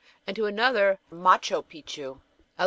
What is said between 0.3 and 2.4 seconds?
to another "Matchopicchu, ele.